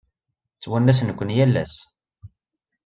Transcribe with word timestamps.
Ttwanasen-ken 0.55 1.33
yal 1.35 1.53
ass. 1.63 1.75